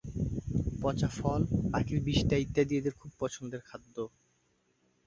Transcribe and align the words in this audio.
পচা 0.81 1.09
ফল, 1.17 1.41
পাখির 1.71 1.99
বিষ্ঠা 2.05 2.35
ইত্যাদি 2.37 2.73
এদের 2.77 2.93
খুব 2.93 3.11
পছন্দের 3.19 3.61
খাদ্য। 3.61 3.95